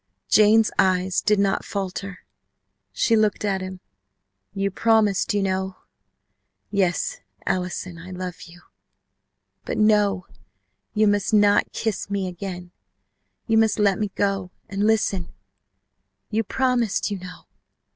[0.29, 2.25] Jane's eyes did not falter.
[2.91, 3.81] She looked at him,
[4.51, 5.75] "You promised, you know!"
[6.71, 8.61] "Yes, Allison I love you
[9.63, 10.25] but NO!
[10.95, 12.71] You must not kiss me again.
[13.45, 15.29] You must let me go, and listen
[16.31, 17.45] You promised, you know